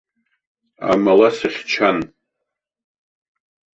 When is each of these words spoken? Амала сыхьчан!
Амала 0.91 1.29
сыхьчан! 1.37 1.97